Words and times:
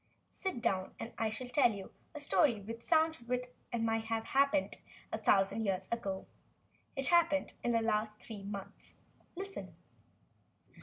Sit 0.29 0.63
down 0.63 0.95
and 0.99 1.13
I 1.19 1.25
will 1.39 1.49
tell 1.49 1.71
you 1.75 1.91
a 2.15 2.19
story 2.19 2.59
which 2.59 2.81
sounds 2.81 3.21
as 3.21 3.27
though 3.27 3.35
it 3.71 3.81
might 3.81 4.05
have 4.05 4.25
happened 4.25 4.79
a 5.11 5.19
thousand 5.19 5.63
years 5.63 5.87
ago. 5.91 6.25
It 6.95 7.09
happened 7.09 7.53
within 7.59 7.73
the 7.73 7.87
last 7.87 8.19
three 8.19 8.41
months. 8.41 8.97
Listen." 9.35 9.75